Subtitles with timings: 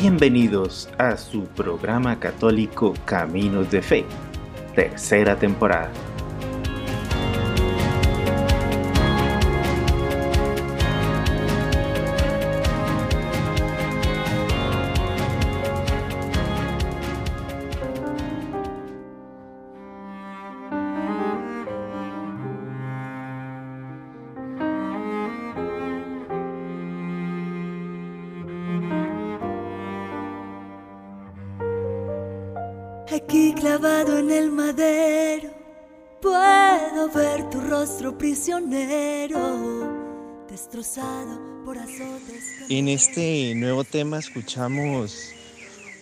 [0.00, 4.06] Bienvenidos a su programa católico Caminos de Fe,
[4.74, 5.90] tercera temporada.
[33.30, 35.54] Aquí clavado en el madero,
[36.20, 39.86] puedo ver tu rostro prisionero,
[40.50, 42.44] destrozado por azotes.
[42.68, 45.30] En este nuevo tema escuchamos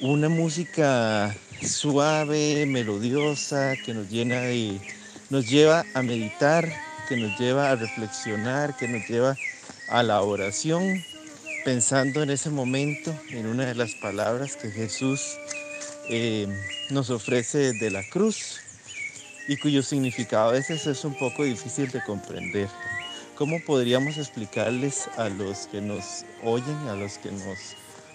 [0.00, 4.80] una música suave, melodiosa, que nos llena de,
[5.28, 6.72] nos lleva a meditar,
[7.08, 9.34] que nos lleva a reflexionar, que nos lleva
[9.88, 11.02] a la oración,
[11.64, 15.36] pensando en ese momento, en una de las palabras que Jesús
[16.08, 16.46] eh,
[16.90, 18.60] nos ofrece de la cruz
[19.48, 22.68] y cuyo significado a veces es un poco difícil de comprender.
[23.34, 27.58] ¿Cómo podríamos explicarles a los que nos oyen, a los que nos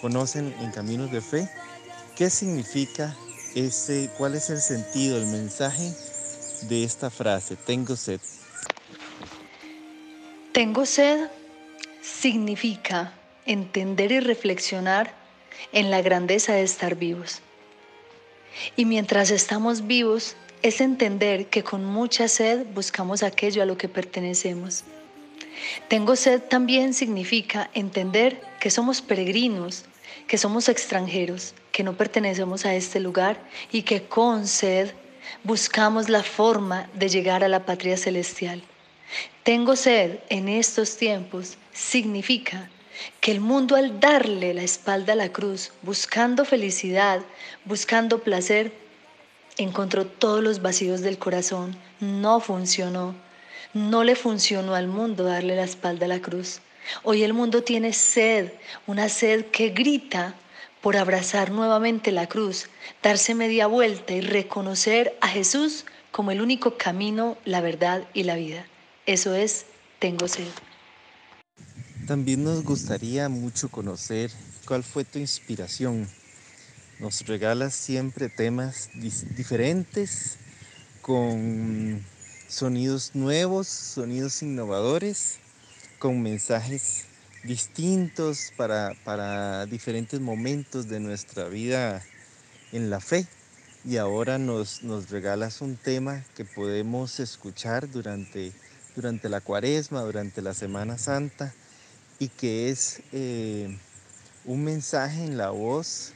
[0.00, 1.48] conocen en caminos de fe,
[2.16, 3.14] qué significa
[3.54, 5.92] ese, cuál es el sentido, el mensaje
[6.62, 8.20] de esta frase, tengo sed?
[10.52, 11.28] Tengo sed
[12.00, 13.12] significa
[13.46, 15.14] entender y reflexionar
[15.72, 17.42] en la grandeza de estar vivos.
[18.76, 23.88] Y mientras estamos vivos, es entender que con mucha sed buscamos aquello a lo que
[23.88, 24.84] pertenecemos.
[25.88, 29.84] Tengo sed también significa entender que somos peregrinos,
[30.26, 34.92] que somos extranjeros, que no pertenecemos a este lugar y que con sed
[35.44, 38.62] buscamos la forma de llegar a la patria celestial.
[39.42, 42.70] Tengo sed en estos tiempos significa
[43.20, 47.20] que el mundo al darle la espalda a la cruz, buscando felicidad,
[47.64, 48.72] buscando placer,
[49.56, 51.76] encontró todos los vacíos del corazón.
[52.00, 53.14] No funcionó.
[53.74, 56.60] No le funcionó al mundo darle la espalda a la cruz.
[57.04, 58.52] Hoy el mundo tiene sed,
[58.86, 60.34] una sed que grita
[60.80, 62.68] por abrazar nuevamente la cruz,
[63.02, 68.34] darse media vuelta y reconocer a Jesús como el único camino, la verdad y la
[68.34, 68.66] vida.
[69.06, 69.66] Eso es,
[70.00, 70.48] tengo sed.
[72.06, 74.32] También nos gustaría mucho conocer
[74.66, 76.08] cuál fue tu inspiración.
[76.98, 78.90] Nos regalas siempre temas
[79.36, 80.36] diferentes,
[81.00, 82.04] con
[82.48, 85.38] sonidos nuevos, sonidos innovadores,
[86.00, 87.04] con mensajes
[87.44, 92.02] distintos para, para diferentes momentos de nuestra vida
[92.72, 93.28] en la fe.
[93.84, 98.52] Y ahora nos, nos regalas un tema que podemos escuchar durante,
[98.96, 101.54] durante la cuaresma, durante la Semana Santa
[102.22, 103.76] y que es eh,
[104.44, 106.12] un mensaje en la voz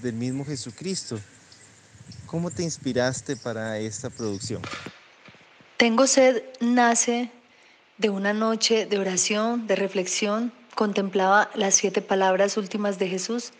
[0.00, 1.20] del mismo Jesucristo.
[2.24, 4.62] ¿Cómo te inspiraste para esta producción?
[5.76, 7.30] Tengo sed nace
[7.98, 13.52] de una noche de oración, de reflexión, contemplaba las siete palabras últimas de Jesús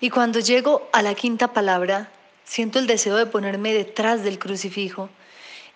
[0.00, 2.10] y cuando llego a la quinta palabra,
[2.44, 5.10] siento el deseo de ponerme detrás del crucifijo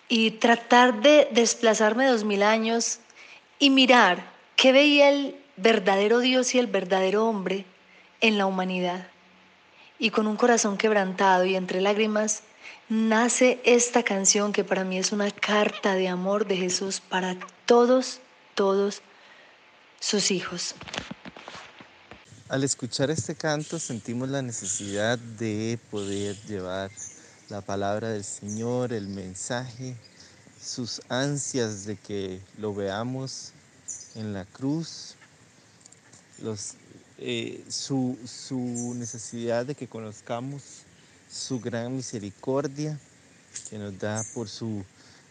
[0.09, 2.97] y tratar de desplazarme dos mil años
[3.59, 7.65] y mirar qué veía el verdadero Dios y el verdadero hombre
[8.21, 9.07] en la humanidad.
[9.99, 12.43] Y con un corazón quebrantado y entre lágrimas,
[12.89, 18.19] nace esta canción que para mí es una carta de amor de Jesús para todos,
[18.55, 19.01] todos
[19.99, 20.75] sus hijos.
[22.49, 26.91] Al escuchar este canto sentimos la necesidad de poder llevar
[27.49, 29.95] la palabra del Señor, el mensaje,
[30.61, 33.53] sus ansias de que lo veamos
[34.15, 35.15] en la cruz,
[37.19, 38.17] eh, su,
[38.95, 40.61] necesidad de que conozcamos
[41.31, 42.99] su gran misericordia
[43.69, 44.83] que nos da por su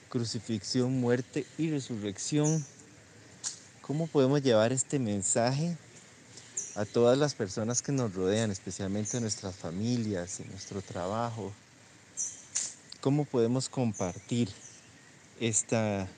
[0.09, 2.65] crucifixión, muerte y resurrección.
[3.83, 5.77] ¿Cómo podemos llevar este mensaje
[6.77, 11.53] a todas las personas que nos rodean, especialmente en nuestras familias, en nuestro trabajo?
[13.01, 14.49] ¿Cómo podemos compartir
[15.41, 16.09] esta,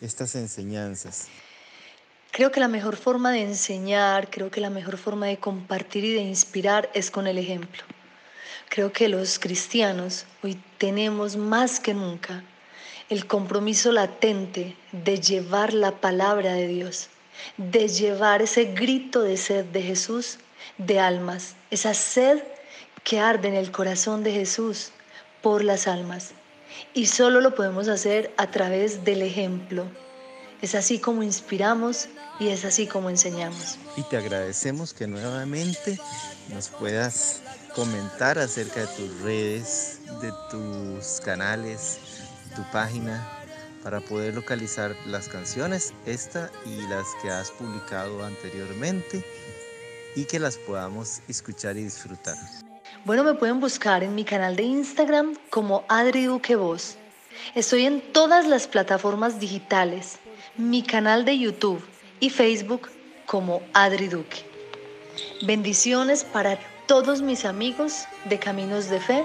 [0.00, 1.28] estas enseñanzas?
[2.32, 6.14] Creo que la mejor forma de enseñar, creo que la mejor forma de compartir y
[6.14, 7.82] de inspirar es con el ejemplo.
[8.68, 12.44] Creo que los cristianos hoy tenemos más que nunca
[13.08, 17.08] el compromiso latente de llevar la palabra de Dios,
[17.56, 20.38] de llevar ese grito de sed de Jesús
[20.78, 22.44] de almas, esa sed
[23.02, 24.92] que arde en el corazón de Jesús
[25.42, 26.30] por las almas.
[26.94, 29.86] Y solo lo podemos hacer a través del ejemplo,
[30.62, 32.08] Es así como inspiramos
[32.38, 33.78] y es así como enseñamos.
[33.96, 35.98] Y te agradecemos que nuevamente
[36.52, 37.40] nos puedas
[37.74, 41.98] comentar acerca de tus redes, de tus canales,
[42.54, 43.26] tu página,
[43.82, 49.24] para poder localizar las canciones, esta y las que has publicado anteriormente,
[50.14, 52.36] y que las podamos escuchar y disfrutar.
[53.04, 56.96] Bueno, me pueden buscar en mi canal de Instagram como Adri Duque Voz.
[57.54, 60.18] Estoy en todas las plataformas digitales,
[60.56, 61.82] mi canal de YouTube
[62.20, 62.88] y Facebook
[63.26, 64.38] como Adri Duque.
[65.42, 69.24] Bendiciones para todos mis amigos de Caminos de Fe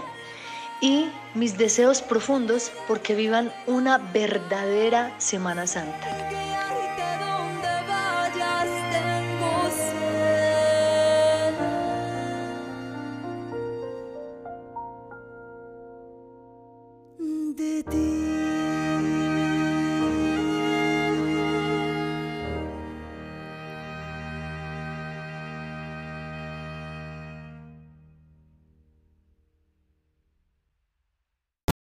[0.82, 6.45] y mis deseos profundos porque vivan una verdadera Semana Santa.